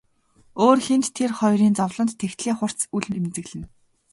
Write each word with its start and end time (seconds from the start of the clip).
Өөр 0.63 0.79
хэн 0.85 1.01
ч 1.05 1.07
тэр 1.17 1.31
хоёрын 1.39 1.73
зовлонд 1.79 2.11
тэгтлээ 2.21 2.53
хурц 2.57 2.79
үл 2.95 3.05
эмзэглэнэ. 3.19 3.65